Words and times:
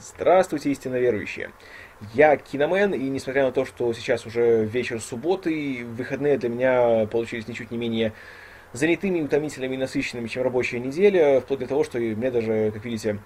Здравствуйте, 0.00 0.70
истинно 0.70 0.96
верующие. 0.96 1.50
Я 2.14 2.34
киномен, 2.38 2.94
и 2.94 3.10
несмотря 3.10 3.44
на 3.44 3.52
то, 3.52 3.66
что 3.66 3.92
сейчас 3.92 4.24
уже 4.24 4.64
вечер 4.64 4.98
субботы, 4.98 5.84
выходные 5.84 6.38
для 6.38 6.48
меня 6.48 7.06
получились 7.06 7.46
ничуть 7.48 7.70
не 7.70 7.76
менее 7.76 8.14
занятыми, 8.72 9.20
утомительными 9.20 9.74
и 9.74 9.78
насыщенными, 9.78 10.26
чем 10.26 10.42
рабочая 10.42 10.80
неделя, 10.80 11.40
вплоть 11.40 11.60
до 11.60 11.66
того, 11.66 11.84
что 11.84 11.98
мне 11.98 12.30
даже, 12.30 12.70
как 12.72 12.82
видите, 12.82 13.18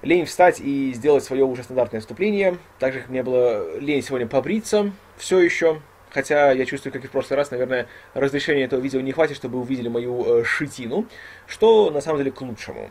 лень 0.00 0.24
встать 0.24 0.60
и 0.60 0.94
сделать 0.94 1.24
свое 1.24 1.44
уже 1.44 1.62
стандартное 1.62 2.00
вступление. 2.00 2.56
Также 2.78 3.04
мне 3.08 3.22
было 3.22 3.78
лень 3.78 4.02
сегодня 4.02 4.26
побриться, 4.26 4.92
все 5.18 5.40
еще. 5.40 5.82
Хотя 6.08 6.52
я 6.52 6.64
чувствую, 6.64 6.94
как 6.94 7.04
и 7.04 7.08
в 7.08 7.10
прошлый 7.10 7.36
раз, 7.36 7.50
наверное, 7.50 7.86
разрешения 8.14 8.64
этого 8.64 8.80
видео 8.80 9.00
не 9.00 9.12
хватит, 9.12 9.36
чтобы 9.36 9.58
увидели 9.58 9.88
мою 9.88 10.40
э, 10.40 10.44
шитину, 10.44 11.06
что 11.46 11.90
на 11.90 12.00
самом 12.00 12.18
деле 12.18 12.30
к 12.30 12.40
лучшему. 12.40 12.88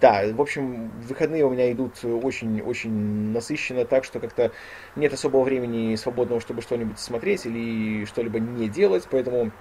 Да, 0.00 0.24
в 0.30 0.40
общем, 0.42 0.90
выходные 1.08 1.44
у 1.44 1.50
меня 1.50 1.72
идут 1.72 2.04
очень-очень 2.04 3.32
насыщенно, 3.32 3.86
так 3.86 4.04
что 4.04 4.20
как-то 4.20 4.52
нет 4.94 5.12
особого 5.12 5.42
времени 5.42 5.94
свободного, 5.94 6.40
чтобы 6.40 6.60
что-нибудь 6.60 6.98
смотреть 6.98 7.46
или 7.46 8.04
что-либо 8.04 8.38
не 8.38 8.68
делать, 8.68 9.08
поэтому 9.10 9.52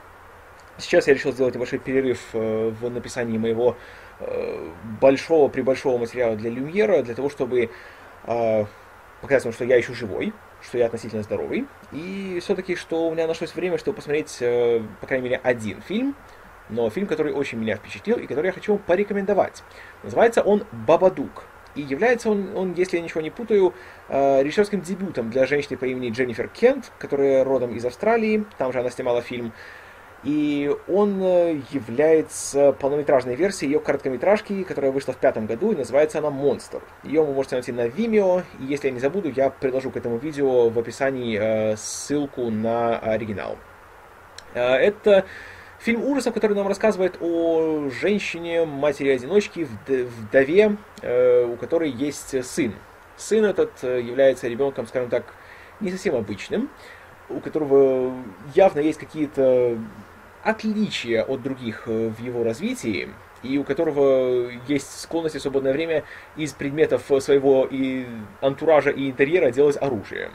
сейчас 0.78 1.08
я 1.08 1.14
решил 1.14 1.32
сделать 1.32 1.56
небольшой 1.56 1.80
перерыв 1.80 2.20
э, 2.34 2.70
в 2.70 2.90
написании 2.90 3.38
моего 3.38 3.78
э, 4.20 4.72
большого, 5.00 5.48
прибольшого 5.48 5.98
материала 5.98 6.36
для 6.36 6.50
Люмьера, 6.50 7.02
для 7.02 7.16
того, 7.16 7.30
чтобы 7.30 7.70
э, 8.26 8.66
показать 9.22 9.46
вам, 9.46 9.54
что 9.54 9.64
я 9.64 9.78
еще 9.78 9.94
живой, 9.94 10.34
что 10.62 10.78
я 10.78 10.88
относительно 10.88 11.24
здоровый, 11.24 11.66
и 11.94 12.40
все-таки, 12.42 12.76
что 12.76 13.08
у 13.08 13.14
меня 13.14 13.26
нашлось 13.28 13.56
время, 13.56 13.78
чтобы 13.78 13.96
посмотреть, 13.96 14.38
по 14.40 15.08
крайней 15.08 15.30
мере, 15.30 15.40
один 15.42 15.82
фильм, 15.82 16.14
но 16.70 16.90
фильм, 16.90 17.08
который 17.08 17.34
очень 17.34 17.60
меня 17.60 17.76
впечатлил 17.76 18.18
и 18.18 18.28
который 18.28 18.48
я 18.48 18.52
хочу 18.52 18.74
вам 18.74 18.82
порекомендовать. 18.82 19.64
Называется 20.04 20.42
он 20.42 20.66
«Бабадук». 20.72 21.44
И 21.76 21.82
является 21.82 22.30
он, 22.30 22.56
он, 22.56 22.74
если 22.74 22.98
я 22.98 23.04
ничего 23.04 23.22
не 23.22 23.30
путаю, 23.30 23.74
э, 24.08 24.42
режиссерским 24.42 24.82
дебютом 24.82 25.30
для 25.30 25.46
женщины 25.46 25.78
по 25.78 25.86
имени 25.86 26.10
Дженнифер 26.10 26.48
Кент, 26.48 26.92
которая 27.00 27.44
родом 27.44 27.76
из 27.76 27.84
Австралии, 27.86 28.46
там 28.58 28.72
же 28.72 28.80
она 28.80 28.90
снимала 28.90 29.22
фильм. 29.22 29.52
И 30.24 30.74
он 30.88 31.22
э, 31.22 31.60
является 31.72 32.72
полнометражной 32.72 33.36
версией 33.36 33.74
ее 33.74 33.80
короткометражки, 33.80 34.64
которая 34.64 34.92
вышла 34.92 35.14
в 35.14 35.18
пятом 35.18 35.46
году, 35.46 35.74
и 35.74 35.76
называется 35.76 36.20
она 36.20 36.30
«Монстр». 36.30 36.82
Ее 37.04 37.24
вы 37.24 37.34
можете 37.34 37.56
найти 37.56 37.72
на 37.74 37.88
Vimeo, 37.88 38.44
и 38.60 38.64
если 38.64 38.88
я 38.88 38.94
не 38.94 39.00
забуду, 39.00 39.30
я 39.30 39.50
приложу 39.50 39.92
к 39.92 39.98
этому 39.98 40.18
видео 40.18 40.70
в 40.70 40.80
описании 40.80 41.38
э, 41.40 41.76
ссылку 41.76 42.50
на 42.50 42.98
оригинал. 42.98 43.58
Это 44.54 45.26
Фильм 45.86 46.04
ужасов, 46.04 46.34
который 46.34 46.56
нам 46.56 46.68
рассказывает 46.68 47.18
о 47.22 47.92
женщине, 47.92 48.66
матери-одиночки, 48.66 49.68
вдове, 49.88 50.78
э, 51.04 51.46
у 51.46 51.56
которой 51.58 51.92
есть 51.92 52.44
сын. 52.44 52.74
Сын 53.18 53.46
этот 53.46 53.72
э, 53.84 54.02
является 54.02 54.48
ребенком, 54.48 54.88
скажем 54.88 55.12
так, 55.12 55.36
не 55.82 55.92
совсем 55.92 56.16
обычным, 56.16 56.72
у 57.30 57.40
которого 57.40 58.16
явно 58.56 58.80
есть 58.80 58.98
какие-то 58.98 59.78
отличия 60.44 61.22
от 61.22 61.44
других 61.44 61.84
э, 61.86 62.10
в 62.10 62.20
его 62.20 62.44
развитии, 62.44 63.10
и 63.44 63.60
у 63.60 63.64
которого 63.64 64.50
есть 64.68 65.02
склонность 65.02 65.36
в 65.36 65.40
свободное 65.40 65.72
время 65.72 66.04
из 66.36 66.54
предметов 66.54 67.04
своего 67.20 67.68
и 67.70 68.08
антуража 68.42 68.90
и 68.90 69.12
интерьера 69.12 69.52
делать 69.52 69.78
оружие. 69.80 70.32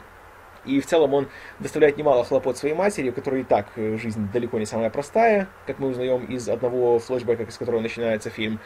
И 0.65 0.79
в 0.79 0.85
целом 0.85 1.13
он 1.13 1.27
доставляет 1.59 1.97
немало 1.97 2.23
хлопот 2.23 2.57
своей 2.57 2.75
матери, 2.75 3.09
у 3.09 3.13
которой 3.13 3.41
и 3.41 3.43
так 3.43 3.67
э, 3.75 3.97
жизнь 3.97 4.29
далеко 4.31 4.59
не 4.59 4.65
самая 4.65 4.89
простая, 4.89 5.47
как 5.65 5.79
мы 5.79 5.89
узнаем 5.89 6.25
из 6.25 6.47
одного 6.47 6.99
флешбека, 6.99 7.49
с 7.51 7.57
которого 7.57 7.81
начинается 7.81 8.29
фильм. 8.29 8.59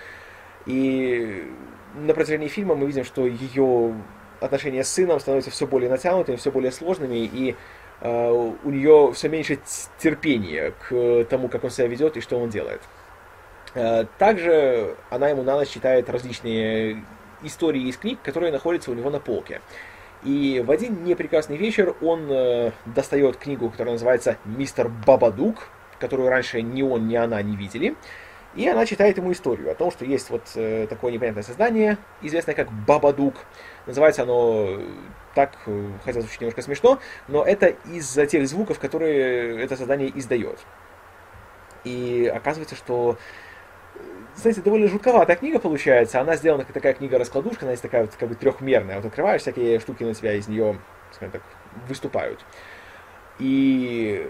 И 0.66 1.50
на 1.96 2.14
протяжении 2.14 2.48
фильма 2.48 2.76
мы 2.76 2.88
видим, 2.88 3.06
что 3.06 3.26
ее 3.26 3.96
отношения 4.42 4.84
с 4.84 4.90
сыном 4.90 5.20
становятся 5.20 5.52
все 5.52 5.68
более 5.68 5.90
натянутыми, 5.90 6.36
все 6.36 6.52
более 6.52 6.72
сложными, 6.72 7.30
и 7.32 7.56
э, 8.02 8.30
у 8.64 8.70
нее 8.70 9.12
все 9.14 9.30
меньше 9.30 9.60
терпения 9.98 10.74
к 10.90 11.26
тому, 11.30 11.48
как 11.48 11.64
он 11.64 11.70
себя 11.70 11.88
ведет 11.88 12.18
и 12.18 12.22
что 12.22 12.38
он 12.38 12.50
делает. 12.50 12.82
Э, 13.74 14.06
также 14.18 14.96
она 15.10 15.30
ему 15.30 15.44
на 15.44 15.56
ночь 15.56 15.70
читает 15.70 16.10
различные 16.10 17.04
истории 17.44 17.88
из 17.88 17.98
книг, 17.98 18.20
которые 18.24 18.52
находятся 18.52 18.92
у 18.92 18.94
него 18.94 19.10
на 19.10 19.20
полке. 19.20 19.62
И 20.26 20.62
в 20.66 20.72
один 20.72 21.04
непрекрасный 21.04 21.56
вечер 21.56 21.96
он 22.02 22.28
э, 22.32 22.72
достает 22.88 23.38
книгу, 23.38 23.70
которая 23.70 23.94
называется 23.94 24.38
«Мистер 24.44 24.90
Бабадук», 24.90 25.70
которую 26.00 26.30
раньше 26.30 26.64
ни 26.64 26.82
он, 26.82 27.08
ни 27.08 27.16
она 27.16 27.42
не 27.44 27.56
видели. 27.56 27.96
И 28.56 28.68
она 28.68 28.86
читает 28.86 29.18
ему 29.18 29.32
историю 29.34 29.72
о 29.72 29.76
том, 29.76 29.92
что 29.92 30.04
есть 30.04 30.32
вот 30.32 30.44
э, 30.56 30.88
такое 30.90 31.12
непонятное 31.12 31.44
создание, 31.44 31.98
известное 32.24 32.56
как 32.56 32.72
Бабадук. 32.72 33.36
Называется 33.86 34.24
оно 34.24 34.66
э, 34.68 34.88
так, 35.36 35.58
э, 35.68 35.90
хотя 36.04 36.22
звучит 36.22 36.42
немножко 36.42 36.64
смешно, 36.64 37.00
но 37.28 37.44
это 37.44 37.68
из-за 37.86 38.26
тех 38.26 38.48
звуков, 38.48 38.80
которые 38.80 39.62
это 39.62 39.76
создание 39.76 40.10
издает. 40.18 40.58
И 41.84 42.32
оказывается, 42.34 42.76
что 42.76 43.18
знаете, 44.36 44.62
довольно 44.62 44.88
жутковатая 44.88 45.36
книга 45.36 45.60
получается. 45.60 46.20
Она 46.20 46.36
сделана 46.36 46.64
как 46.66 46.74
такая 46.74 46.94
книга-раскладушка, 46.94 47.66
она 47.66 47.72
есть 47.72 47.84
такая 47.84 48.04
вот 48.04 48.16
как 48.16 48.30
бы 48.30 48.36
трехмерная. 48.36 48.98
Вот 48.98 49.06
открываешь, 49.06 49.42
всякие 49.42 49.80
штуки 49.80 50.04
на 50.04 50.14
тебя 50.14 50.34
из 50.34 50.48
нее, 50.48 50.78
скажем 51.12 51.32
так, 51.32 51.42
выступают. 51.88 52.44
И 53.40 54.30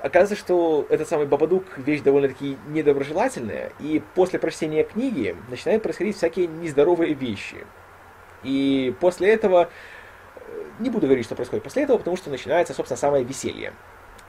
оказывается, 0.00 0.36
что 0.36 0.86
этот 0.88 1.08
самый 1.08 1.26
Бабадук 1.26 1.64
вещь 1.78 2.00
довольно-таки 2.00 2.56
недоброжелательная, 2.68 3.72
и 3.78 4.02
после 4.14 4.38
прочтения 4.38 4.84
книги 4.84 5.36
начинают 5.48 5.82
происходить 5.82 6.16
всякие 6.16 6.46
нездоровые 6.46 7.14
вещи. 7.14 7.66
И 8.42 8.94
после 9.00 9.32
этого, 9.32 9.68
э, 10.36 10.64
не 10.78 10.88
буду 10.88 11.06
говорить, 11.06 11.26
что 11.26 11.34
происходит 11.34 11.62
после 11.62 11.82
этого, 11.82 11.98
потому 11.98 12.16
что 12.16 12.30
начинается, 12.30 12.72
собственно, 12.72 12.96
самое 12.96 13.22
веселье. 13.22 13.74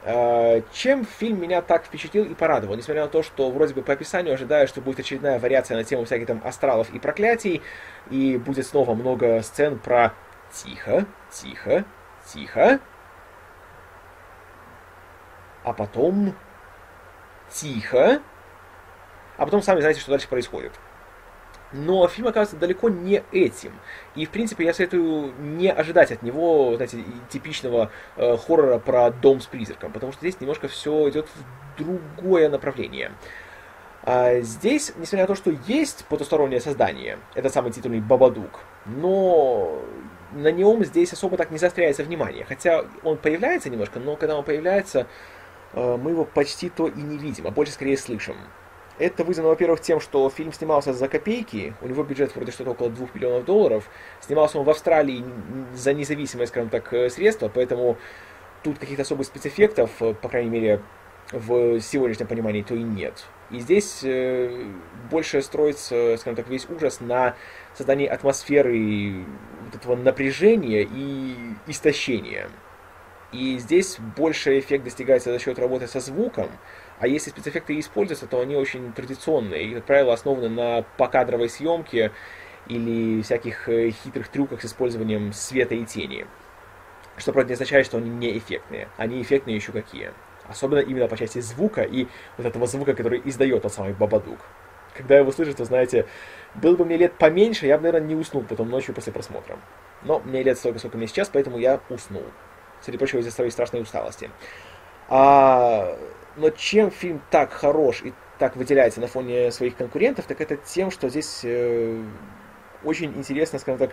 Э, 0.04 0.62
чем 0.74 1.06
фильм 1.06 1.40
меня 1.40 1.62
так 1.62 1.86
впечатлил 1.86 2.26
и 2.26 2.34
порадовал, 2.34 2.76
несмотря 2.76 3.04
на 3.04 3.08
то, 3.08 3.22
что 3.22 3.52
вроде 3.52 3.76
бы 3.76 3.84
по 3.84 3.94
описанию 3.94 4.34
ожидаю, 4.34 4.68
что 4.68 4.82
будет 4.82 5.00
очередная 5.00 5.38
вариация 5.38 5.78
на 5.78 5.84
тему 5.84 6.06
всяких 6.06 6.26
там 6.26 6.42
астралов 6.44 6.92
и 6.92 6.98
проклятий, 6.98 7.62
и 8.10 8.38
будет 8.38 8.66
снова 8.66 8.96
много 8.96 9.44
сцен 9.44 9.78
про 9.78 10.14
тихо, 10.52 11.06
тихо, 11.30 11.86
тихо, 12.26 12.80
а 15.64 15.74
потом 15.74 16.36
тихо, 17.52 18.24
а 19.38 19.46
потом 19.46 19.62
сами 19.62 19.82
знаете, 19.82 20.00
что 20.00 20.10
дальше 20.10 20.28
происходит. 20.28 20.80
Но 21.74 22.08
фильм 22.08 22.28
оказывается 22.28 22.58
далеко 22.58 22.90
не 22.90 23.24
этим. 23.32 23.72
И, 24.16 24.26
в 24.26 24.30
принципе, 24.30 24.66
я 24.66 24.74
советую 24.74 25.34
не 25.40 25.72
ожидать 25.72 26.12
от 26.12 26.22
него, 26.22 26.76
знаете, 26.76 27.04
типичного 27.30 27.92
э, 28.18 28.38
хоррора 28.38 28.78
про 28.78 29.10
дом 29.12 29.40
с 29.40 29.46
призраком, 29.46 29.92
потому 29.92 30.12
что 30.12 30.22
здесь 30.22 30.40
немножко 30.42 30.68
все 30.68 31.10
идет 31.10 31.28
в 31.28 31.78
другое 31.78 32.50
направление. 32.50 33.12
А 34.04 34.40
здесь, 34.42 34.94
несмотря 34.98 35.24
на 35.24 35.28
то, 35.28 35.36
что 35.36 35.52
есть 35.68 36.06
потустороннее 36.06 36.60
создание, 36.60 37.20
это 37.36 37.50
самый 37.50 37.72
титульный 37.72 38.02
Бабадук, 38.02 38.60
но 38.86 39.80
на 40.34 40.52
нем 40.52 40.84
здесь 40.84 41.14
особо 41.14 41.38
так 41.38 41.52
не 41.52 41.58
заостряется 41.58 42.04
внимание. 42.04 42.44
Хотя 42.46 42.86
он 43.04 43.18
появляется 43.18 43.70
немножко, 43.70 44.00
но 44.00 44.16
когда 44.16 44.36
он 44.36 44.44
появляется, 44.44 45.08
э, 45.74 45.98
мы 45.98 46.12
его 46.12 46.26
почти 46.26 46.70
то 46.70 46.88
и 46.88 47.02
не 47.02 47.18
видим, 47.18 47.48
а 47.48 47.52
больше 47.52 47.74
скорее 47.74 47.98
слышим. 47.98 48.36
Это 49.00 49.24
вызвано, 49.24 49.50
во-первых, 49.50 49.82
тем, 49.82 50.00
что 50.00 50.30
фильм 50.30 50.54
снимался 50.54 50.94
за 50.94 51.08
копейки, 51.08 51.74
у 51.82 51.88
него 51.88 52.04
бюджет 52.04 52.36
вроде 52.36 52.52
что-то 52.52 52.72
около 52.72 52.90
2 52.90 53.08
миллионов 53.14 53.46
долларов, 53.46 53.90
снимался 54.20 54.60
он 54.60 54.66
в 54.66 54.70
Австралии 54.70 55.24
за 55.74 55.94
независимое, 55.94 56.48
скажем 56.48 56.70
так, 56.70 56.94
э, 56.94 57.10
средство, 57.10 57.50
поэтому 57.50 57.98
тут 58.64 58.78
каких-то 58.78 59.02
особых 59.04 59.28
спецэффектов, 59.28 59.90
э, 60.02 60.14
по 60.14 60.30
крайней 60.30 60.50
мере, 60.50 60.82
в 61.32 61.80
сегодняшнем 61.80 62.28
понимании, 62.28 62.62
то 62.62 62.76
и 62.76 62.84
нет. 62.84 63.26
И 63.50 63.60
здесь 63.60 64.02
э, 64.04 64.66
больше 65.10 65.42
строится, 65.42 66.18
скажем 66.18 66.36
так, 66.36 66.48
весь 66.48 66.70
ужас 66.70 67.00
на 67.00 67.36
создании 67.74 68.08
атмосферы 68.08 69.26
вот 69.66 69.76
этого 69.76 69.96
напряжения 69.96 70.84
и 70.90 71.36
истощения. 71.68 72.50
И 73.32 73.58
здесь 73.60 73.98
больше 74.18 74.60
эффект 74.60 74.84
достигается 74.84 75.32
за 75.32 75.40
счет 75.40 75.58
работы 75.58 75.88
со 75.88 76.02
звуком, 76.02 76.50
а 77.00 77.08
если 77.08 77.30
спецэффекты 77.30 77.80
используются, 77.80 78.28
то 78.28 78.42
они 78.42 78.56
очень 78.56 78.92
традиционные 78.92 79.64
и, 79.64 79.74
как 79.76 79.86
правило, 79.86 80.14
основаны 80.14 80.50
на 80.50 80.84
покадровой 80.98 81.50
съемке 81.50 82.12
или 82.68 83.22
всяких 83.22 83.70
э, 83.70 83.92
хитрых 83.92 84.28
трюках 84.28 84.62
с 84.62 84.66
использованием 84.66 85.32
света 85.34 85.76
и 85.76 85.86
тени. 85.86 86.28
Что, 87.18 87.32
правда, 87.32 87.50
не 87.50 87.54
означает, 87.54 87.86
что 87.86 87.98
они 87.98 88.10
не 88.10 88.38
эффектные. 88.38 88.90
Они 88.98 89.22
эффектные 89.22 89.56
еще 89.56 89.72
какие. 89.72 90.12
Особенно 90.48 90.80
именно 90.80 91.08
по 91.08 91.18
части 91.18 91.40
звука 91.40 91.82
и 91.84 92.08
вот 92.38 92.46
этого 92.46 92.68
звука, 92.68 92.94
который 92.94 93.22
издает 93.24 93.62
тот 93.62 93.74
самый 93.74 93.94
Бабадук. 93.94 94.40
Когда 94.94 95.18
его 95.18 95.32
слышу, 95.32 95.56
то, 95.56 95.64
знаете, 95.64 96.06
был 96.56 96.76
бы 96.76 96.84
мне 96.84 96.98
лет 96.98 97.14
поменьше, 97.14 97.66
я 97.66 97.78
бы, 97.78 97.84
наверное, 97.84 98.10
не 98.10 98.16
уснул 98.16 98.44
потом 98.44 98.70
ночью 98.70 98.94
после 98.94 99.14
просмотра. 99.14 99.58
Но 100.04 100.20
мне 100.20 100.44
лет 100.44 100.58
столько, 100.58 100.80
сколько 100.80 100.98
мне 100.98 101.08
сейчас, 101.08 101.30
поэтому 101.30 101.58
я 101.58 101.80
уснул. 101.90 102.26
Среди 102.82 102.98
прочего, 102.98 103.20
из-за 103.20 103.32
своей 103.32 103.52
страшной 103.52 103.82
усталости. 103.82 104.30
А 105.10 105.98
но 106.38 106.50
чем 106.50 106.92
фильм 106.92 107.22
так 107.30 107.52
хорош 107.52 108.02
и 108.04 108.14
так 108.40 108.56
выделяется 108.56 109.02
на 109.02 109.08
фоне 109.08 109.52
своих 109.52 109.76
конкурентов, 109.76 110.26
так 110.26 110.42
это 110.42 110.58
тем, 110.58 110.90
что 110.90 111.10
здесь 111.10 111.42
э, 111.44 112.02
очень 112.84 113.16
интересно, 113.16 113.60
скажем 113.60 113.80
так, 113.80 113.92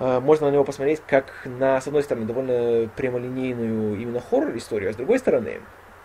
э, 0.00 0.20
можно 0.20 0.48
на 0.48 0.52
него 0.52 0.64
посмотреть 0.64 1.00
как 1.06 1.32
на, 1.44 1.80
с 1.80 1.86
одной 1.86 2.02
стороны, 2.02 2.26
довольно 2.26 2.88
прямолинейную 2.88 4.00
именно 4.00 4.20
хоррор-историю, 4.20 4.90
а 4.90 4.92
с 4.92 4.96
другой 4.96 5.18
стороны, 5.18 5.60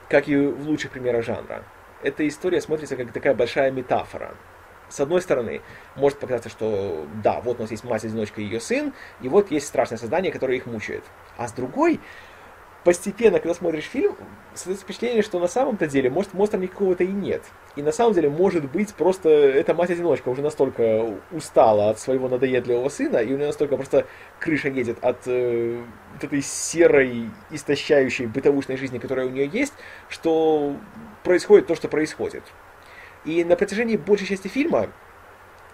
как 0.08 0.28
и 0.28 0.38
в 0.38 0.68
лучших 0.68 0.92
примерах 0.92 1.26
жанра, 1.26 1.64
эта 2.02 2.28
история 2.28 2.62
смотрится 2.62 2.96
как 2.96 3.12
такая 3.12 3.34
большая 3.34 3.72
метафора. 3.72 4.36
С 4.96 5.02
одной 5.02 5.22
стороны, 5.22 5.60
может 5.98 6.20
показаться, 6.20 6.48
что 6.48 7.06
да, 7.22 7.42
вот 7.42 7.60
у 7.60 7.64
нас 7.64 7.72
есть 7.72 7.84
мать-одиночка 7.84 8.40
и 8.40 8.46
ее 8.46 8.62
сын, 8.62 8.94
и 9.22 9.28
вот 9.28 9.52
есть 9.52 9.68
страшное 9.68 9.98
создание, 9.98 10.32
которое 10.32 10.56
их 10.56 10.68
мучает. 10.68 11.04
А 11.36 11.50
с 11.50 11.52
другой, 11.52 12.00
постепенно, 12.86 13.42
когда 13.42 13.54
смотришь 13.54 13.84
фильм, 13.84 14.16
создается 14.54 14.86
впечатление, 14.86 15.22
что 15.22 15.40
на 15.40 15.50
самом-то 15.50 15.88
деле, 15.88 16.10
может, 16.10 16.34
монстра 16.34 16.60
никакого-то 16.60 17.04
и 17.04 17.12
нет. 17.12 17.44
И 17.76 17.82
на 17.82 17.92
самом 17.92 18.14
деле, 18.14 18.30
может 18.30 18.72
быть, 18.72 18.94
просто 18.94 19.28
эта 19.28 19.74
мать-одиночка 19.74 20.30
уже 20.30 20.42
настолько 20.42 21.14
устала 21.34 21.90
от 21.90 22.00
своего 22.00 22.30
надоедливого 22.30 22.88
сына, 22.88 23.18
и 23.18 23.34
у 23.34 23.36
нее 23.36 23.48
настолько 23.48 23.76
просто 23.76 24.08
крыша 24.40 24.70
едет 24.70 25.04
от 25.04 25.18
э, 25.26 25.84
вот 26.14 26.24
этой 26.24 26.42
серой, 26.42 27.32
истощающей 27.52 28.28
бытовушной 28.28 28.78
жизни, 28.78 29.00
которая 29.00 29.26
у 29.26 29.30
нее 29.30 29.50
есть, 29.52 29.74
что 30.08 30.78
происходит 31.26 31.68
то, 31.68 31.76
что 31.76 31.90
происходит. 31.90 32.44
И 33.26 33.44
на 33.44 33.56
протяжении 33.56 33.98
большей 33.98 34.28
части 34.28 34.48
фильма, 34.48 34.90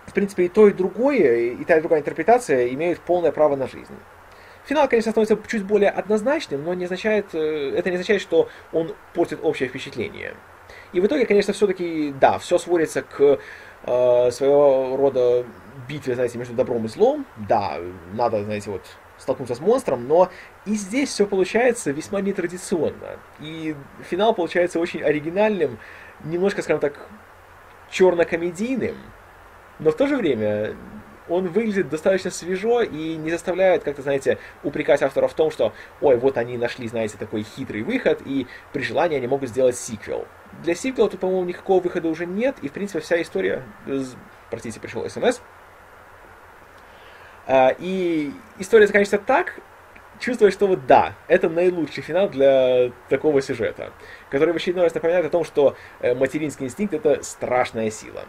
в 0.07 0.13
принципе, 0.13 0.45
и 0.45 0.49
то, 0.49 0.67
и 0.67 0.73
другое, 0.73 1.51
и 1.51 1.63
та, 1.65 1.77
и 1.77 1.79
другая 1.79 1.99
интерпретация 1.99 2.69
имеют 2.69 2.99
полное 2.99 3.31
право 3.31 3.55
на 3.55 3.67
жизнь. 3.67 3.95
Финал, 4.65 4.87
конечно, 4.87 5.11
становится 5.11 5.37
чуть 5.47 5.65
более 5.65 5.89
однозначным, 5.89 6.63
но 6.63 6.73
не 6.73 6.85
означает, 6.85 7.33
э, 7.33 7.73
это 7.75 7.89
не 7.89 7.95
означает, 7.95 8.21
что 8.21 8.47
он 8.71 8.95
портит 9.13 9.39
общее 9.43 9.69
впечатление. 9.69 10.35
И 10.93 11.01
в 11.01 11.05
итоге, 11.05 11.25
конечно, 11.25 11.53
все-таки, 11.53 12.13
да, 12.19 12.37
все 12.37 12.57
сводится 12.57 13.01
к 13.01 13.39
э, 13.83 14.31
своего 14.31 14.95
рода 14.97 15.45
битве, 15.87 16.15
знаете, 16.15 16.37
между 16.37 16.53
добром 16.53 16.85
и 16.85 16.87
злом. 16.87 17.25
Да, 17.49 17.77
надо, 18.13 18.43
знаете, 18.43 18.69
вот 18.69 18.85
столкнуться 19.17 19.55
с 19.55 19.59
монстром, 19.59 20.07
но 20.07 20.29
и 20.65 20.73
здесь 20.73 21.09
все 21.09 21.25
получается 21.25 21.91
весьма 21.91 22.21
нетрадиционно. 22.21 23.19
И 23.39 23.75
финал 24.09 24.33
получается 24.33 24.79
очень 24.79 25.01
оригинальным, 25.01 25.79
немножко, 26.23 26.61
скажем 26.61 26.79
так, 26.81 27.07
черно-комедийным, 27.91 28.95
но 29.79 29.91
в 29.91 29.95
то 29.95 30.07
же 30.07 30.15
время 30.15 30.75
он 31.29 31.47
выглядит 31.47 31.89
достаточно 31.89 32.31
свежо 32.31 32.81
и 32.81 33.15
не 33.15 33.31
заставляет, 33.31 33.83
как-то, 33.83 34.01
знаете, 34.01 34.37
упрекать 34.63 35.01
автора 35.01 35.27
в 35.27 35.33
том, 35.33 35.51
что, 35.51 35.73
ой, 36.01 36.17
вот 36.17 36.37
они 36.37 36.57
нашли, 36.57 36.87
знаете, 36.87 37.17
такой 37.17 37.43
хитрый 37.43 37.83
выход, 37.83 38.21
и 38.25 38.47
при 38.73 38.81
желании 38.81 39.17
они 39.17 39.27
могут 39.27 39.49
сделать 39.49 39.77
сиквел. 39.77 40.27
Для 40.63 40.75
сиквела 40.75 41.09
тут, 41.09 41.19
по-моему, 41.19 41.45
никакого 41.45 41.81
выхода 41.81 42.09
уже 42.09 42.25
нет, 42.25 42.57
и, 42.61 42.67
в 42.67 42.71
принципе, 42.73 42.99
вся 42.99 43.21
история... 43.21 43.63
Простите, 44.49 44.79
пришел 44.79 45.07
смс. 45.09 45.39
А, 47.47 47.73
и 47.79 48.33
история 48.59 48.87
заканчивается 48.87 49.25
так, 49.25 49.59
чувствуешь, 50.21 50.53
что 50.53 50.67
вот 50.67 50.85
да, 50.85 51.15
это 51.27 51.49
наилучший 51.49 52.03
финал 52.03 52.29
для 52.29 52.91
такого 53.09 53.41
сюжета, 53.41 53.91
который 54.29 54.53
в 54.53 54.55
очередной 54.55 54.85
раз 54.85 54.93
напоминает 54.93 55.25
о 55.25 55.29
том, 55.29 55.43
что 55.43 55.75
э, 55.99 56.13
материнский 56.13 56.65
инстинкт 56.65 56.93
это 56.93 57.21
страшная 57.23 57.89
сила. 57.89 58.25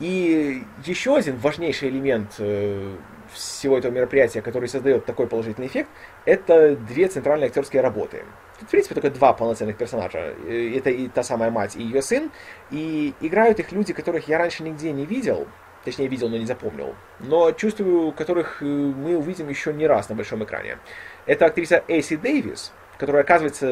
И 0.00 0.64
еще 0.84 1.16
один 1.16 1.36
важнейший 1.36 1.88
элемент 1.88 2.34
э, 2.38 2.96
всего 3.32 3.78
этого 3.78 3.92
мероприятия, 3.92 4.42
который 4.42 4.68
создает 4.68 5.06
такой 5.06 5.28
положительный 5.28 5.68
эффект, 5.68 5.88
это 6.24 6.76
две 6.76 7.08
центральные 7.08 7.46
актерские 7.48 7.82
работы. 7.82 8.24
Тут, 8.58 8.68
в 8.68 8.70
принципе, 8.70 8.94
только 8.94 9.10
два 9.10 9.32
полноценных 9.32 9.76
персонажа. 9.76 10.34
Э, 10.44 10.76
это 10.76 10.90
и 10.90 11.08
та 11.08 11.22
самая 11.22 11.50
мать, 11.50 11.76
и 11.76 11.82
ее 11.82 12.02
сын. 12.02 12.30
И 12.70 13.14
играют 13.20 13.60
их 13.60 13.70
люди, 13.72 13.92
которых 13.92 14.28
я 14.28 14.38
раньше 14.38 14.64
нигде 14.64 14.92
не 14.92 15.06
видел. 15.06 15.46
Точнее, 15.84 16.06
видел, 16.06 16.28
но 16.28 16.36
не 16.36 16.46
запомнил. 16.46 16.94
Но 17.18 17.50
чувствую, 17.52 18.12
которых 18.12 18.62
э, 18.62 18.64
мы 18.64 19.16
увидим 19.16 19.48
еще 19.48 19.72
не 19.72 19.86
раз 19.86 20.08
на 20.08 20.14
большом 20.14 20.44
экране. 20.44 20.78
Это 21.26 21.46
актриса 21.46 21.82
Эйси 21.88 22.16
Дэвис, 22.16 22.72
которую, 22.98 23.22
оказывается, 23.22 23.66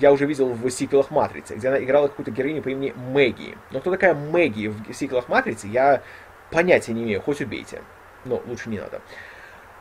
я 0.00 0.10
уже 0.10 0.24
видел 0.24 0.48
в 0.54 0.70
сиквелах 0.70 1.10
Матрицы, 1.10 1.56
где 1.56 1.68
она 1.68 1.82
играла 1.82 2.08
какую-то 2.08 2.30
героиню 2.30 2.62
по 2.62 2.70
имени 2.70 2.94
Мэгги. 2.96 3.58
Но 3.72 3.80
кто 3.80 3.90
такая 3.90 4.14
Мэгги 4.14 4.68
в 4.68 4.94
сиквелах 4.94 5.28
Матрицы, 5.28 5.66
я 5.66 6.02
понятия 6.50 6.94
не 6.94 7.02
имею, 7.02 7.20
хоть 7.20 7.42
убейте. 7.42 7.82
Но 8.24 8.42
лучше 8.46 8.70
не 8.70 8.78
надо. 8.78 9.02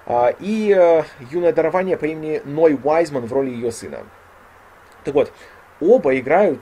А, 0.05 0.33
и 0.39 0.73
э, 0.75 1.03
юное 1.31 1.53
дарование 1.53 1.95
по 1.95 2.05
имени 2.05 2.41
Ной 2.43 2.77
Уайзман 2.81 3.25
в 3.25 3.31
роли 3.31 3.51
ее 3.51 3.71
сына. 3.71 3.99
Так 5.05 5.13
вот, 5.13 5.31
оба 5.79 6.17
играют, 6.17 6.59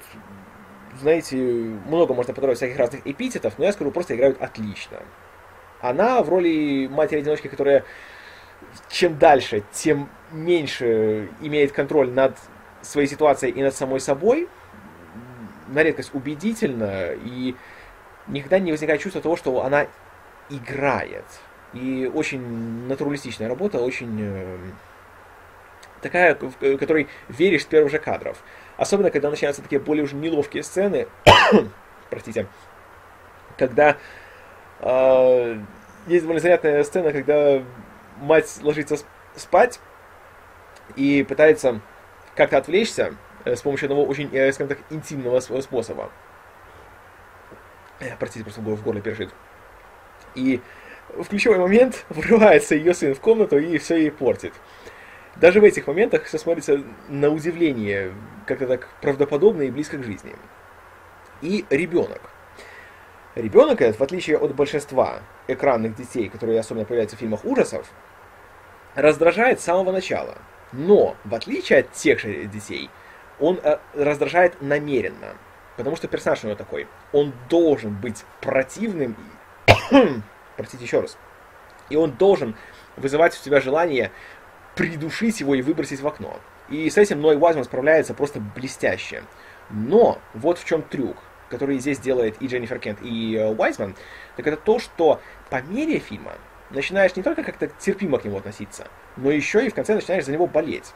знаете, 1.01 1.37
много 1.37 2.13
можно 2.13 2.33
подобрать 2.33 2.57
всяких 2.57 2.77
разных 2.77 3.05
эпитетов, 3.05 3.53
но 3.57 3.65
я 3.65 3.73
скажу, 3.73 3.91
просто 3.91 4.15
играют 4.15 4.41
отлично. 4.41 4.97
Она 5.81 6.21
в 6.23 6.29
роли 6.29 6.87
матери-одиночки, 6.87 7.47
которая 7.47 7.83
чем 8.89 9.17
дальше, 9.17 9.63
тем 9.71 10.09
меньше 10.31 11.29
имеет 11.41 11.71
контроль 11.71 12.09
над 12.09 12.37
своей 12.81 13.07
ситуацией 13.07 13.53
и 13.53 13.61
над 13.61 13.75
самой 13.75 13.99
собой, 13.99 14.47
на 15.67 15.83
редкость 15.83 16.11
убедительно, 16.13 17.11
и 17.13 17.55
никогда 18.27 18.59
не 18.59 18.71
возникает 18.71 19.01
чувство 19.01 19.21
того, 19.21 19.35
что 19.35 19.63
она 19.63 19.87
играет. 20.49 21.25
И 21.73 22.09
очень 22.13 22.41
натуралистичная 22.87 23.49
работа, 23.49 23.79
очень 23.79 24.17
э, 24.19 24.57
такая, 26.07 26.35
в 26.35 26.77
которой 26.77 27.07
веришь 27.29 27.63
с 27.63 27.65
первых 27.65 27.91
же 27.91 27.99
кадров. 27.99 28.37
Особенно, 28.77 29.11
когда 29.11 29.29
начинаются 29.29 29.61
такие 29.61 29.79
более 29.79 30.03
уже 30.03 30.15
неловкие 30.15 30.63
сцены, 30.63 31.07
простите, 32.09 32.47
когда 33.57 33.97
э, 34.79 35.59
есть 36.07 36.23
довольно 36.23 36.39
занятная 36.39 36.83
сцена, 36.83 37.11
когда 37.11 37.63
мать 38.17 38.59
ложится 38.61 38.97
спать 39.35 39.79
и 40.95 41.25
пытается 41.27 41.81
как-то 42.35 42.57
отвлечься 42.57 43.15
э, 43.45 43.55
с 43.55 43.61
помощью 43.61 43.87
одного 43.87 44.05
очень, 44.05 44.29
э, 44.33 44.51
скажем 44.51 44.69
так, 44.69 44.79
интимного 44.89 45.39
способа. 45.39 46.11
Э, 47.99 48.15
простите, 48.19 48.43
просто 48.43 48.61
в 48.61 48.83
горле 48.83 49.01
пережит. 49.01 49.31
И 50.35 50.61
в 51.15 51.25
ключевой 51.27 51.57
момент 51.57 52.05
врывается 52.09 52.75
ее 52.75 52.93
сын 52.93 53.15
в 53.15 53.19
комнату 53.19 53.57
и 53.57 53.77
все 53.77 53.97
ей 53.97 54.11
портит. 54.11 54.53
Даже 55.39 55.61
в 55.61 55.63
этих 55.63 55.85
моментах 55.85 56.23
все 56.23 56.39
смотрится 56.39 56.83
на 57.09 57.29
удивление, 57.29 58.13
как-то 58.47 58.65
так 58.65 58.87
правдоподобно 59.01 59.63
и 59.63 59.71
близко 59.71 59.97
к 59.97 60.03
жизни. 60.03 60.35
И 61.41 61.65
ребенок. 61.69 62.21
Ребенок 63.35 63.81
этот, 63.81 63.99
в 63.99 64.03
отличие 64.03 64.37
от 64.37 64.55
большинства 64.55 65.19
экранных 65.47 65.95
детей, 65.95 66.27
которые 66.27 66.59
особенно 66.59 66.85
появляются 66.85 67.15
в 67.15 67.19
фильмах 67.19 67.45
ужасов, 67.45 67.87
раздражает 68.95 69.59
с 69.59 69.63
самого 69.63 69.91
начала. 69.91 70.39
Но, 70.71 71.15
в 71.23 71.35
отличие 71.35 71.79
от 71.79 71.91
тех 71.91 72.19
же 72.19 72.45
детей, 72.45 72.89
он 73.39 73.59
э, 73.63 73.77
раздражает 73.93 74.59
намеренно. 74.59 75.35
Потому 75.77 75.95
что 75.95 76.07
персонаж 76.07 76.43
у 76.43 76.47
него 76.47 76.57
такой. 76.57 76.87
Он 77.13 77.31
должен 77.47 77.93
быть 77.93 78.25
противным. 78.41 79.15
Простите 80.57 80.83
еще 80.83 81.01
раз. 81.01 81.15
И 81.89 81.95
он 81.95 82.13
должен 82.13 82.55
вызывать 82.95 83.39
у 83.39 83.43
тебя 83.43 83.61
желание 83.61 84.11
придушить 84.77 85.39
его 85.41 85.55
и 85.55 85.61
выбросить 85.61 86.01
в 86.01 86.07
окно. 86.07 86.39
И 86.69 86.89
с 86.89 86.97
этим 86.97 87.19
Ной 87.19 87.37
Уайзман 87.37 87.65
справляется 87.65 88.13
просто 88.13 88.39
блестяще. 88.39 89.23
Но 89.69 90.19
вот 90.33 90.59
в 90.59 90.65
чем 90.65 90.81
трюк, 90.83 91.17
который 91.49 91.79
здесь 91.79 91.99
делает 91.99 92.35
и 92.39 92.47
Дженнифер 92.47 92.79
Кент, 92.79 92.99
и 93.01 93.35
э, 93.35 93.53
Уайзман, 93.53 93.95
так 94.35 94.47
это 94.47 94.57
то, 94.57 94.79
что 94.79 95.19
по 95.49 95.61
мере 95.61 95.99
фильма 95.99 96.33
начинаешь 96.69 97.15
не 97.15 97.23
только 97.23 97.43
как-то 97.43 97.67
терпимо 97.67 98.19
к 98.19 98.25
нему 98.25 98.37
относиться, 98.37 98.87
но 99.15 99.31
еще 99.31 99.65
и 99.65 99.69
в 99.69 99.73
конце 99.73 99.95
начинаешь 99.95 100.25
за 100.25 100.31
него 100.31 100.47
болеть. 100.47 100.93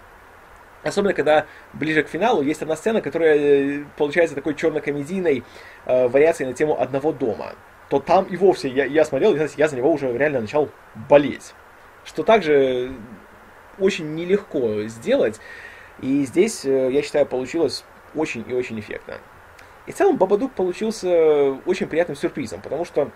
Особенно, 0.84 1.14
когда 1.14 1.46
ближе 1.74 2.04
к 2.04 2.08
финалу 2.08 2.42
есть 2.42 2.62
одна 2.62 2.76
сцена, 2.76 3.02
которая 3.02 3.38
э, 3.38 3.84
получается 3.98 4.36
такой 4.36 4.56
черно-комедийной 4.56 5.44
э, 5.86 6.08
вариацией 6.08 6.50
на 6.50 6.54
тему 6.54 6.80
одного 6.80 7.12
дома. 7.12 7.54
То 7.90 8.00
там 8.00 8.26
и 8.26 8.38
вовсе 8.38 8.70
я, 8.70 8.86
я 8.86 9.06
смотрел, 9.06 9.36
и 9.36 9.48
я 9.58 9.68
за 9.68 9.76
него 9.76 9.92
уже 9.92 10.16
реально 10.18 10.42
начал 10.42 10.70
болеть. 11.10 11.54
Что 12.04 12.24
также 12.24 12.94
очень 13.82 14.16
нелегко 14.16 14.84
сделать. 14.84 15.40
И 16.02 16.26
здесь, 16.26 16.66
э, 16.66 16.92
я 16.92 17.02
считаю, 17.02 17.26
получилось 17.26 17.84
очень 18.16 18.46
и 18.48 18.54
очень 18.54 18.80
эффектно. 18.80 19.16
И 19.88 19.92
в 19.92 19.96
целом 19.96 20.18
Бабадук 20.18 20.54
получился 20.54 21.54
очень 21.66 21.88
приятным 21.88 22.16
сюрпризом, 22.16 22.62
потому 22.62 22.86
что 22.86 23.12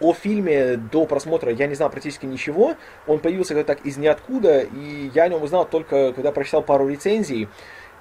о 0.00 0.14
фильме 0.14 0.76
до 0.76 1.04
просмотра 1.04 1.52
я 1.52 1.66
не 1.66 1.74
знал 1.74 1.90
практически 1.90 2.26
ничего. 2.26 2.74
Он 3.06 3.18
появился 3.18 3.54
как-то 3.54 3.74
так 3.74 3.84
из 3.84 3.98
ниоткуда, 3.98 4.60
и 4.60 5.10
я 5.14 5.24
о 5.24 5.28
нем 5.28 5.42
узнал 5.42 5.66
только 5.66 6.12
когда 6.12 6.32
прочитал 6.32 6.62
пару 6.62 6.88
рецензий, 6.88 7.48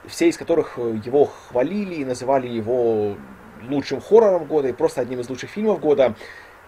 все 0.06 0.30
из 0.30 0.38
которых 0.38 0.78
его 0.78 1.26
хвалили 1.26 1.96
и 1.96 2.06
называли 2.06 2.48
его 2.48 3.18
лучшим 3.68 4.00
хоррором 4.00 4.46
года 4.46 4.70
и 4.70 4.74
просто 4.74 5.02
одним 5.02 5.20
из 5.20 5.30
лучших 5.30 5.50
фильмов 5.50 5.80
года. 5.82 6.16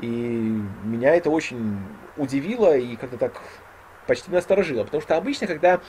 И 0.02 0.08
меня 0.08 1.16
это 1.16 1.30
очень 1.30 1.78
удивило 2.18 2.76
и 2.76 2.96
как-то 2.96 3.18
так 3.18 3.42
почти 4.08 4.32
насторожило. 4.32 4.84
Потому 4.84 5.02
что 5.02 5.18
обычно, 5.18 5.48
когда 5.48 5.82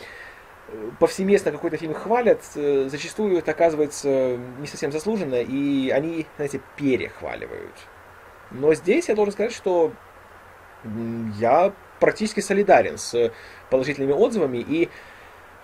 повсеместно 0.99 1.53
какой-то 1.53 1.77
фильм 1.77 1.95
хвалят, 1.95 2.41
э, 2.55 2.89
зачастую 2.89 3.39
это 3.39 3.51
оказывается 3.51 4.39
не 4.59 4.67
совсем 4.67 4.93
заслуженно, 4.93 5.41
и 5.41 5.91
они, 5.91 6.27
знаете, 6.37 6.61
перехваливают. 6.77 7.75
Но 8.51 8.75
здесь 8.75 9.09
я 9.09 9.15
должен 9.15 9.33
сказать, 9.33 9.53
что 9.53 9.93
я 11.39 11.73
практически 12.01 12.41
солидарен 12.41 12.99
с 12.99 13.33
положительными 13.71 14.13
отзывами, 14.13 14.59
и 14.59 14.89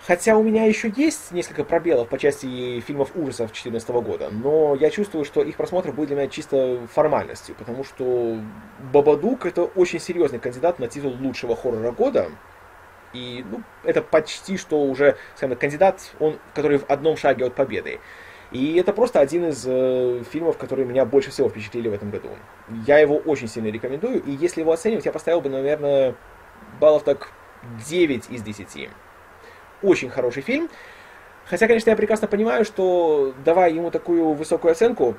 хотя 0.05 0.37
у 0.37 0.43
меня 0.43 0.65
еще 0.65 0.91
есть 0.95 1.31
несколько 1.31 1.63
пробелов 1.63 2.09
по 2.09 2.17
части 2.17 2.79
фильмов 2.81 3.11
ужасов 3.15 3.47
2014 3.47 3.89
года, 3.89 4.29
но 4.31 4.75
я 4.75 4.89
чувствую, 4.89 5.25
что 5.25 5.43
их 5.43 5.55
просмотр 5.57 5.91
будет 5.91 6.07
для 6.07 6.17
меня 6.17 6.27
чисто 6.27 6.79
формальностью, 6.93 7.55
потому 7.55 7.83
что 7.83 8.37
Бабадук 8.91 9.45
это 9.45 9.63
очень 9.63 9.99
серьезный 9.99 10.39
кандидат 10.39 10.79
на 10.79 10.87
титул 10.87 11.15
лучшего 11.19 11.55
хоррора 11.55 11.91
года, 11.91 12.29
и 13.13 13.43
ну, 13.49 13.63
это 13.83 14.01
почти 14.01 14.57
что 14.57 14.83
уже, 14.83 15.17
скажем 15.35 15.57
кандидат, 15.57 16.11
он, 16.19 16.37
который 16.53 16.77
в 16.77 16.89
одном 16.89 17.17
шаге 17.17 17.45
от 17.45 17.55
победы. 17.55 17.99
И 18.51 18.75
это 18.77 18.93
просто 18.93 19.19
один 19.19 19.49
из 19.49 19.63
э, 19.67 20.23
фильмов, 20.31 20.57
которые 20.57 20.87
меня 20.87 21.05
больше 21.05 21.29
всего 21.29 21.49
впечатлили 21.49 21.87
в 21.87 21.93
этом 21.93 22.09
году. 22.09 22.29
Я 22.87 22.97
его 22.97 23.17
очень 23.17 23.47
сильно 23.47 23.67
рекомендую, 23.67 24.23
и 24.23 24.31
если 24.31 24.61
его 24.61 24.71
оценивать, 24.71 25.05
я 25.05 25.11
поставил 25.11 25.41
бы, 25.41 25.49
наверное, 25.49 26.15
баллов 26.79 27.03
так 27.03 27.31
9 27.87 28.29
из 28.29 28.41
10. 28.41 28.89
Очень 29.81 30.09
хороший 30.09 30.41
фильм. 30.41 30.69
Хотя, 31.45 31.67
конечно, 31.67 31.89
я 31.89 31.95
прекрасно 31.95 32.27
понимаю, 32.27 32.63
что 32.65 33.33
давая 33.43 33.71
ему 33.71 33.91
такую 33.91 34.33
высокую 34.33 34.71
оценку, 34.71 35.15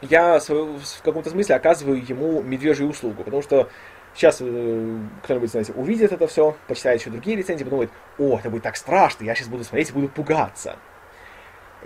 я 0.00 0.38
в 0.40 1.02
каком-то 1.02 1.30
смысле 1.30 1.56
оказываю 1.56 2.02
ему 2.04 2.42
медвежью 2.42 2.88
услугу, 2.88 3.22
потому 3.22 3.42
что 3.42 3.68
сейчас 4.14 4.38
э, 4.40 4.98
кто-нибудь, 5.22 5.50
знаете, 5.50 5.72
увидит 5.74 6.10
это 6.10 6.26
все, 6.26 6.56
почитает 6.66 7.00
еще 7.00 7.10
другие 7.10 7.36
рецензии, 7.36 7.64
подумает, 7.64 7.90
о, 8.18 8.38
это 8.38 8.50
будет 8.50 8.62
так 8.62 8.76
страшно, 8.76 9.24
я 9.24 9.34
сейчас 9.34 9.48
буду 9.48 9.62
смотреть 9.62 9.90
и 9.90 9.92
буду 9.92 10.08
пугаться 10.08 10.76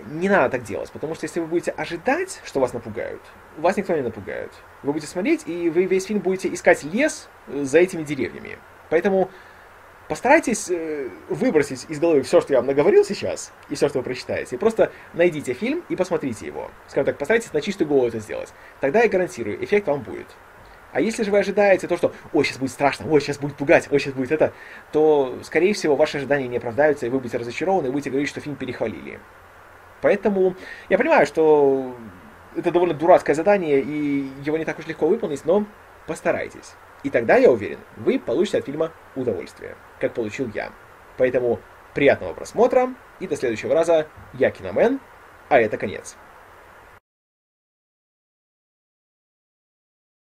не 0.05 0.29
надо 0.29 0.49
так 0.49 0.63
делать, 0.63 0.91
потому 0.91 1.15
что 1.15 1.25
если 1.25 1.39
вы 1.39 1.47
будете 1.47 1.71
ожидать, 1.71 2.41
что 2.45 2.59
вас 2.59 2.73
напугают, 2.73 3.21
вас 3.57 3.77
никто 3.77 3.95
не 3.95 4.01
напугает. 4.01 4.51
Вы 4.83 4.93
будете 4.93 5.11
смотреть, 5.11 5.47
и 5.47 5.69
вы 5.69 5.85
весь 5.85 6.05
фильм 6.05 6.19
будете 6.19 6.53
искать 6.53 6.83
лес 6.83 7.27
э, 7.47 7.63
за 7.63 7.79
этими 7.79 8.03
деревьями. 8.03 8.57
Поэтому 8.89 9.29
постарайтесь 10.07 10.69
э, 10.69 11.09
выбросить 11.29 11.85
из 11.89 11.99
головы 11.99 12.21
все, 12.21 12.41
что 12.41 12.53
я 12.53 12.59
вам 12.59 12.67
наговорил 12.67 13.03
сейчас, 13.03 13.51
и 13.69 13.75
все, 13.75 13.89
что 13.89 13.99
вы 13.99 14.03
прочитаете. 14.03 14.57
Просто 14.57 14.91
найдите 15.13 15.53
фильм 15.53 15.83
и 15.89 15.95
посмотрите 15.95 16.45
его. 16.45 16.71
Скажем 16.87 17.05
так, 17.05 17.17
постарайтесь 17.17 17.53
на 17.53 17.61
чистую 17.61 17.87
голову 17.87 18.07
это 18.07 18.19
сделать. 18.19 18.53
Тогда 18.79 19.01
я 19.01 19.09
гарантирую, 19.09 19.63
эффект 19.63 19.87
вам 19.87 20.01
будет. 20.01 20.27
А 20.93 21.01
если 21.01 21.23
же 21.23 21.31
вы 21.31 21.39
ожидаете 21.39 21.87
то, 21.87 21.97
что 21.97 22.13
«Ой, 22.33 22.45
сейчас 22.45 22.57
будет 22.57 22.71
страшно, 22.71 23.05
ой, 23.11 23.21
сейчас 23.21 23.37
будет 23.37 23.55
пугать, 23.55 23.87
ой, 23.91 23.99
сейчас 23.99 24.13
будет 24.13 24.31
это», 24.31 24.53
то, 24.91 25.37
скорее 25.43 25.73
всего, 25.73 25.95
ваши 25.95 26.17
ожидания 26.17 26.47
не 26.47 26.57
оправдаются, 26.57 27.05
и 27.05 27.09
вы 27.09 27.19
будете 27.19 27.37
разочарованы, 27.37 27.87
и 27.87 27.91
будете 27.91 28.09
говорить, 28.09 28.29
что 28.29 28.39
фильм 28.39 28.55
перехвалили. 28.55 29.19
Поэтому 30.01 30.55
я 30.89 30.97
понимаю, 30.97 31.27
что 31.27 31.95
это 32.55 32.71
довольно 32.71 32.93
дурацкое 32.93 33.35
задание, 33.35 33.81
и 33.81 34.29
его 34.43 34.57
не 34.57 34.65
так 34.65 34.79
уж 34.79 34.87
легко 34.87 35.07
выполнить, 35.07 35.43
но 35.45 35.65
постарайтесь. 36.07 36.73
И 37.07 37.09
тогда, 37.09 37.37
я 37.37 37.49
уверен, 37.49 37.79
вы 37.95 38.19
получите 38.19 38.57
от 38.57 38.65
фильма 38.65 38.91
удовольствие, 39.15 39.77
как 40.01 40.13
получил 40.13 40.51
я. 40.53 40.73
Поэтому 41.17 41.61
приятного 41.93 42.33
просмотра, 42.33 42.93
и 43.21 43.27
до 43.27 43.37
следующего 43.37 43.73
раза. 43.73 44.07
Я 44.33 44.51
Киномен, 44.51 44.99
а 45.47 45.57
это 45.57 45.77
конец. 45.77 46.17